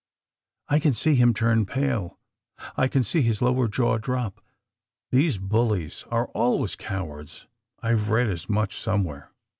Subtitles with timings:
[0.67, 2.17] I can see him turn pale.
[2.75, 4.41] I can see his lower jaw drop.
[5.11, 7.45] These bullies are always cowards—
[7.83, 9.31] I've read as much somewhere."